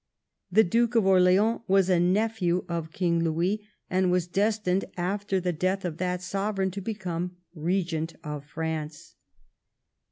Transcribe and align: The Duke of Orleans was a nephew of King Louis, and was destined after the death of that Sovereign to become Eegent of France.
The 0.51 0.63
Duke 0.63 0.95
of 0.95 1.05
Orleans 1.05 1.59
was 1.67 1.87
a 1.87 1.99
nephew 1.99 2.65
of 2.67 2.91
King 2.91 3.23
Louis, 3.23 3.61
and 3.87 4.09
was 4.09 4.25
destined 4.25 4.85
after 4.97 5.39
the 5.39 5.53
death 5.53 5.85
of 5.85 5.97
that 5.97 6.23
Sovereign 6.23 6.71
to 6.71 6.81
become 6.81 7.37
Eegent 7.55 8.15
of 8.23 8.43
France. 8.43 9.13